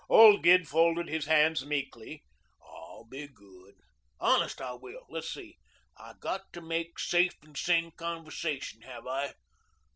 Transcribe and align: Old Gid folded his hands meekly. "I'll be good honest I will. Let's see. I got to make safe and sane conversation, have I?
Old 0.09 0.41
Gid 0.41 0.67
folded 0.67 1.09
his 1.09 1.25
hands 1.27 1.63
meekly. 1.63 2.23
"I'll 2.59 3.05
be 3.05 3.27
good 3.27 3.75
honest 4.19 4.59
I 4.59 4.73
will. 4.73 5.05
Let's 5.09 5.31
see. 5.31 5.59
I 5.95 6.15
got 6.19 6.51
to 6.53 6.59
make 6.61 6.97
safe 6.97 7.35
and 7.43 7.55
sane 7.55 7.91
conversation, 7.91 8.81
have 8.81 9.05
I? 9.05 9.35